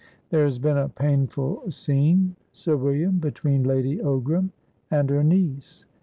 [0.31, 4.49] "There has been a painful scene, Sir William, between Lady Ogram
[4.89, 5.85] and her niece.